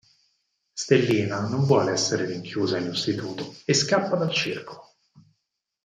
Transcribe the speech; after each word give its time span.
Stellina 0.73 1.47
non 1.47 1.65
vuole 1.65 1.91
essere 1.91 2.25
rinchiusa 2.25 2.79
in 2.79 2.87
un 2.87 2.93
istituto 2.93 3.53
e 3.65 3.75
scappa 3.75 4.15
dal 4.15 4.33
circo. 4.33 4.95